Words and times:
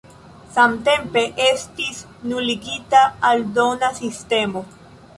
Samtempe 0.53 1.23
estis 1.49 2.01
nuligita 2.33 3.05
aldona 3.33 3.95
sistemo. 4.03 4.69